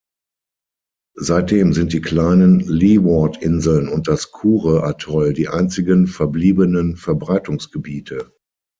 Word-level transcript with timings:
Seitdem 1.19 1.73
sind 1.73 1.93
die 1.93 2.01
kleinen 2.01 2.59
Leeward-Inseln 2.61 3.87
und 3.87 4.07
das 4.07 4.31
Kure-Atoll 4.31 5.33
die 5.33 5.47
einzigen 5.47 6.07
verbliebenen 6.07 6.95
Verbreitungsgebiete. 6.97 8.33